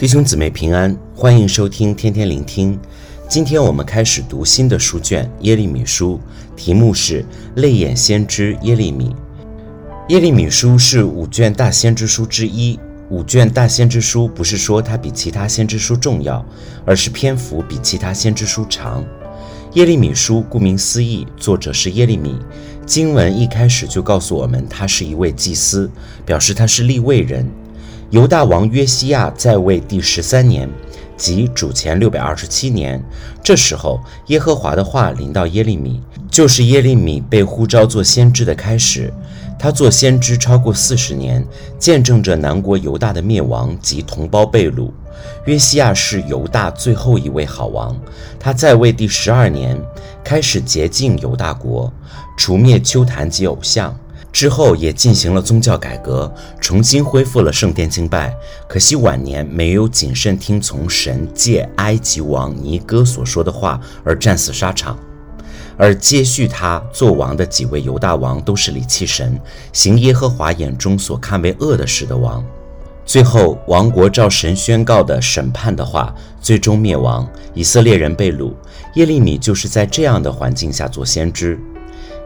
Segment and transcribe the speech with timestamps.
[0.00, 2.80] 弟兄姊妹平安，欢迎收听天天聆听。
[3.28, 6.18] 今天我们开始读新的书卷《耶利米书》，
[6.58, 7.20] 题目是
[7.56, 9.10] 《泪眼先知耶利米》。
[10.08, 12.80] 耶利米书是五卷大先知书之一。
[13.10, 16.42] 五卷大先知书不是说它比其他先知书重要，
[16.86, 19.04] 而是篇幅比其他先知书长。
[19.74, 22.38] 耶利米书顾名思义，作者是耶利米。
[22.86, 25.90] 经文一开始就告诉我们，他是一位祭司，
[26.24, 27.46] 表示他是立位人。
[28.10, 30.68] 犹大王约西亚在位第十三年，
[31.16, 33.00] 即主前六百二十七年。
[33.40, 39.12] 这时候，耶和华的话临到耶利米，就是耶利米被呼召做先知的开始。
[39.56, 41.46] 他做先知超过四十年，
[41.78, 44.90] 见证着南国犹大的灭亡及同胞被掳。
[45.44, 47.96] 约西亚是犹大最后一位好王，
[48.40, 49.80] 他在位第十二年，
[50.24, 51.92] 开始洁净犹大国，
[52.36, 53.96] 除灭丘坛及偶像。
[54.32, 58.34] 之后也进行了宗教改革，重新恢复了圣殿敬拜。
[58.68, 64.98] 可惜晚年没有谨慎听从神借埃及王尼哥所说的话，而战死沙场。
[65.76, 69.40] 而接续他做王的几位犹大王，都是离弃神、
[69.72, 72.44] 行耶和华眼中所看为恶的事的王。
[73.06, 78.52] 最后，王国照神宣告的审判的话，最终灭亡，以色列人被掳。
[78.94, 81.58] 耶利米就是在这样的环境下做先知。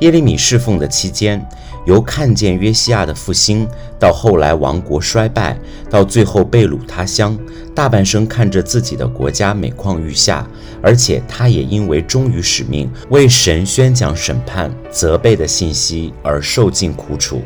[0.00, 1.46] 耶利米侍奉的期间，
[1.84, 3.66] 由看见约西亚的复兴，
[3.98, 5.58] 到后来王国衰败，
[5.90, 7.36] 到最后被掳他乡，
[7.74, 10.46] 大半生看着自己的国家每况愈下，
[10.80, 17.42] 而且他也因为忠于使命，为神宣讲审判、责备的信息而受尽苦楚，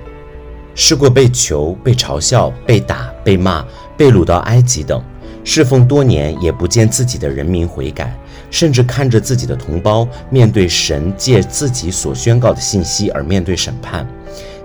[0.75, 3.65] 试过被囚、被嘲笑、被打、被骂、
[3.97, 5.03] 被掳到埃及等。
[5.45, 8.13] 侍奉多年，也不见自己的人民悔改，
[8.51, 14.05] 甚至看着自己的同胞面对神借自己所宣告的信息而面对审判，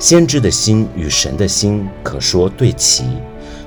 [0.01, 3.03] 先知的心与神的心可说对齐。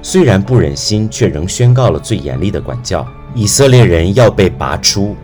[0.02, 5.14] 虽然不忍心，却仍宣告了最严厉的管教：以色列人要被拔出、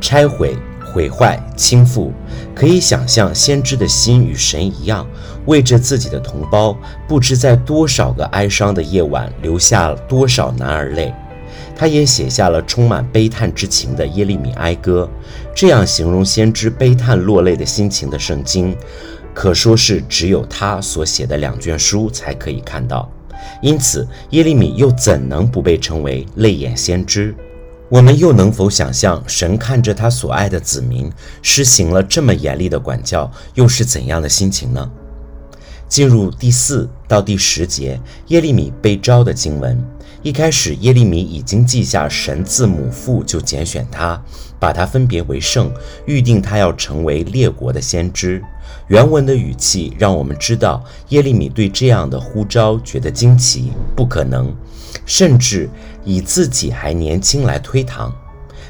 [0.00, 0.56] 拆毁、
[0.94, 2.12] 毁坏、倾覆。
[2.54, 5.04] 可以想象，先知的心与神一样，
[5.46, 6.78] 为着自己的同胞，
[7.08, 11.12] 不知在多少个哀伤的夜晚，流下了多少男儿泪。
[11.74, 15.10] 他也写下了充满悲叹之情的耶利米哀歌，
[15.52, 18.76] 这样形容先知悲叹落泪的心情的圣经，
[19.34, 23.10] 可说是只有他所写的两卷书才可以看到。
[23.62, 27.34] 因此，耶利米又怎能不被称为泪眼先知？
[27.88, 31.10] 我们又能否想象，神看着他所爱的子民
[31.42, 34.90] 施行了这么严厉的管教，又是怎样的心情呢？
[35.88, 39.82] 进入第四到第十节，耶利米被召的经文。
[40.22, 44.22] 一开始，耶利米已经记下神字母父就拣选他，
[44.58, 45.72] 把他分别为圣，
[46.04, 48.42] 预定他要成为列国的先知。
[48.88, 54.54] 原文的语气让我们知道，耶利米对这样的呼召觉得惊奇，不可能，
[55.06, 55.70] 甚至
[56.04, 58.12] 以自己还年轻来推搪。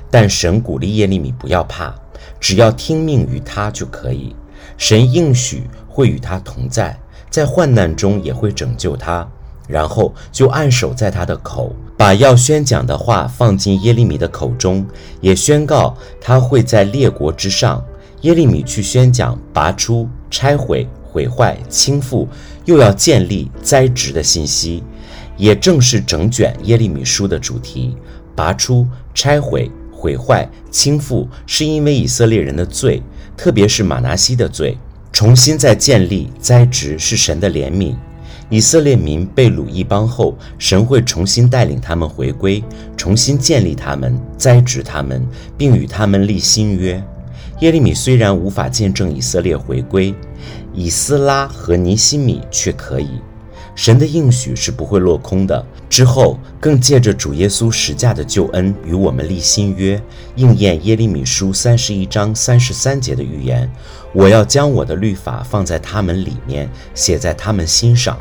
[0.08, 1.92] 但神鼓励耶利米不要怕，
[2.38, 4.36] 只要听命于他就可以。
[4.76, 6.96] 神应许会与他同在，
[7.28, 9.28] 在患难中也会拯救他。
[9.70, 14.84] 然后就按手在他的口，把要宣讲的话放进耶利米的口中，
[15.20, 17.82] 也宣告他会在列国之上。
[18.22, 22.26] 耶利米去宣讲拔出、拆毁、毁坏、倾覆，
[22.66, 24.82] 又要建立、栽植的信息，
[25.38, 27.97] 也正是整卷耶利米书的主题。
[28.36, 33.03] 拔出、拆毁、毁坏、倾覆，是因为以色列人的罪，
[33.36, 34.76] 特别是玛拿西的罪；
[35.12, 37.94] 重新再建立、栽植，是神的怜悯。
[38.50, 42.62] 以色列民被掳异邦后，神会重新带领他们回归，
[42.96, 45.24] 重新建立他们，栽植他们，
[45.56, 47.02] 并与他们立新约。
[47.60, 50.12] 耶利米虽然无法见证以色列回归，
[50.74, 53.08] 以斯拉和尼西米却可以。
[53.76, 55.64] 神的应许是不会落空的。
[55.88, 60.00] 之后更借着主耶稣十架的救恩与我们立新约，
[60.34, 63.70] 应验耶利米书三十一章三十三节的预言
[64.12, 68.18] ：“我要将我的律法放在他们里面，写在他们心上。”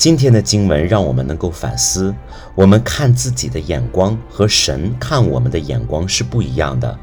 [0.00, 2.14] 今天的经文让我们能够反思，
[2.54, 6.98] 我们看自己的眼光和神看我们的眼光是不一样的。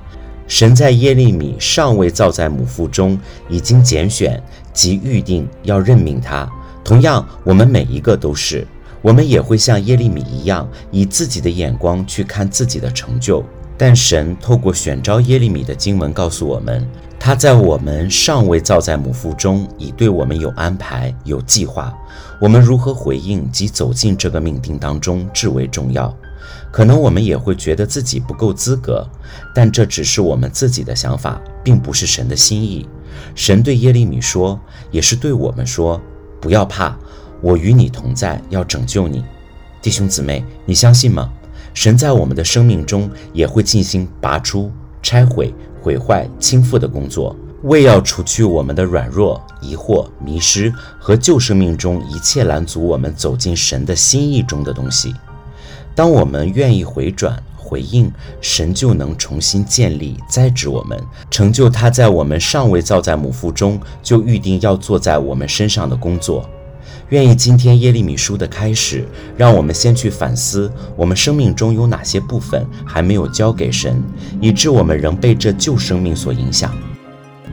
[0.47, 3.15] 神在耶利米尚未造在母腹中，
[3.49, 4.41] 已经拣选
[4.73, 6.51] 及预定要任命他。
[6.83, 8.65] 同样，我们每一个都是，
[9.03, 13.45] 我们也会像耶利米一样，以自己的眼光去看自己的成就。
[13.77, 16.83] 但神透过选召耶利米的经文告诉我们，
[17.27, 21.93] 他在我们尚未造在母腹中，已对我们有安排、有计划。
[22.39, 26.17] 我们如何回应及走进这个命定当中至为重要。
[26.71, 29.05] 可能我们也会觉得自己不够资格，
[29.53, 32.87] 但这只是我们自己的想法，并不是神的心意。
[33.35, 34.57] 神对耶利米说，
[34.89, 36.01] 也是对我们说：
[36.39, 36.95] 不要怕，
[37.41, 39.21] 我与你同在，要拯救你。
[39.81, 41.29] 弟兄姊妹，你相信吗？
[41.73, 44.71] 神在我们的生命中也会进行拔出、
[45.03, 45.53] 拆毁、
[45.87, 50.69] 毁坏、倾覆的工作，为要除去我们的软弱、疑惑、迷失
[50.99, 55.15] 和旧生命中一切拦阻我们走进神的心意中的东西。
[55.95, 58.11] 当我们愿意回转、回应，
[58.41, 61.01] 神就能重新建立、栽植我们，
[61.31, 66.49] 成就他在我们尚未造在母腹中就预定要做在我们身上的工作。
[67.09, 69.05] 愿意今天耶利米书的开始，
[69.37, 74.01] 让我们先去反思我们生命中有哪些部分还没有交给神，
[74.41, 76.75] 以致我们仍被这旧生命所影响。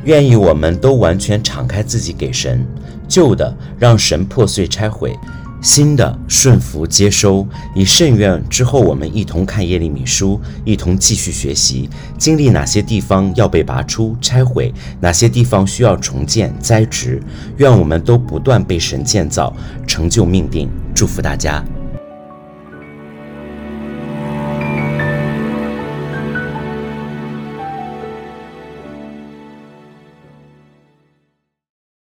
[0.04, 2.66] 愿意我们都完全敞开自己给神，
[3.08, 5.16] 旧的让神破碎拆毁。
[5.64, 11.88] 新的顺服接收，以甚愿之后，我们一同看耶利米书，一同继续学习，
[12.18, 14.70] 经历哪些地方要被拔出、拆毁，
[15.00, 17.18] 哪些地方需要重建、栽植。
[17.56, 19.56] 愿我们都不断被神建造，
[19.86, 20.68] 成就命定。
[20.94, 21.64] 祝福大家。